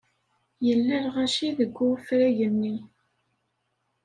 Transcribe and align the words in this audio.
Yella 0.67 0.95
lɣaci 1.05 1.49
deg 1.57 1.71
wefrag-nni. 1.87 2.75